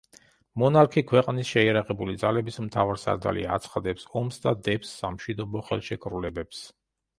[0.61, 6.67] მონარქი ქვეყნის შეიარაღებული ძალების მთავარსარდალია, აცხადებს ომს და დებს სამშვიდობო ხელშეკრულებებს.